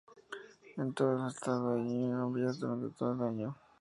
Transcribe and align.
En 0.77 0.95
todo 0.95 1.21
el 1.21 1.27
estado 1.31 1.75
hay 1.75 1.83
lluvias 2.09 2.57
durante 2.59 2.89
todo 2.97 3.13
el 3.13 3.21
año. 3.21 3.55